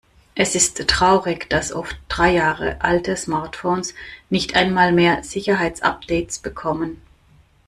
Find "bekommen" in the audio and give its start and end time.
6.39-6.99